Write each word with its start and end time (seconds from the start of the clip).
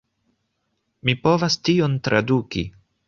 Mi 1.09 1.15
povas 1.27 1.59
tion 1.69 1.99
traduki 2.09 2.65